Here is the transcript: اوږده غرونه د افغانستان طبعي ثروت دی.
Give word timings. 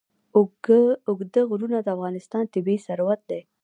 اوږده 1.07 1.41
غرونه 1.49 1.77
د 1.81 1.87
افغانستان 1.95 2.43
طبعي 2.53 2.77
ثروت 2.85 3.21
دی. 3.29 3.41